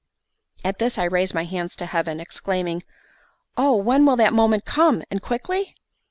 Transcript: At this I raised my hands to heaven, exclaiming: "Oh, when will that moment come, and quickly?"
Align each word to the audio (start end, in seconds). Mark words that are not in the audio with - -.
At 0.65 0.79
this 0.79 0.97
I 0.97 1.03
raised 1.03 1.35
my 1.35 1.43
hands 1.43 1.75
to 1.75 1.85
heaven, 1.85 2.19
exclaiming: 2.19 2.81
"Oh, 3.55 3.75
when 3.75 4.03
will 4.03 4.15
that 4.15 4.33
moment 4.33 4.65
come, 4.65 5.03
and 5.11 5.21
quickly?" 5.21 5.75